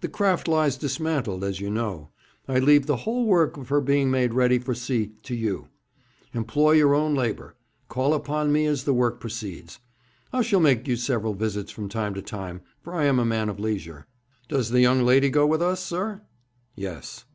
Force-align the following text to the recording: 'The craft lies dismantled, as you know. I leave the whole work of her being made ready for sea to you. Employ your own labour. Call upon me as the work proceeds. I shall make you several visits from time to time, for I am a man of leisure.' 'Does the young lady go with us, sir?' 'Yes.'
'The 0.00 0.08
craft 0.08 0.48
lies 0.48 0.78
dismantled, 0.78 1.44
as 1.44 1.60
you 1.60 1.68
know. 1.68 2.08
I 2.48 2.58
leave 2.58 2.86
the 2.86 2.96
whole 3.04 3.26
work 3.26 3.58
of 3.58 3.68
her 3.68 3.82
being 3.82 4.10
made 4.10 4.32
ready 4.32 4.58
for 4.58 4.74
sea 4.74 5.12
to 5.24 5.34
you. 5.34 5.68
Employ 6.32 6.70
your 6.72 6.94
own 6.94 7.14
labour. 7.14 7.54
Call 7.90 8.14
upon 8.14 8.50
me 8.50 8.64
as 8.64 8.84
the 8.84 8.94
work 8.94 9.20
proceeds. 9.20 9.78
I 10.32 10.40
shall 10.40 10.60
make 10.60 10.88
you 10.88 10.96
several 10.96 11.34
visits 11.34 11.70
from 11.70 11.90
time 11.90 12.14
to 12.14 12.22
time, 12.22 12.62
for 12.80 12.94
I 12.94 13.04
am 13.04 13.18
a 13.18 13.26
man 13.26 13.50
of 13.50 13.60
leisure.' 13.60 14.06
'Does 14.48 14.70
the 14.70 14.80
young 14.80 15.02
lady 15.02 15.28
go 15.28 15.46
with 15.46 15.60
us, 15.60 15.84
sir?' 15.84 16.22
'Yes.' 16.74 17.26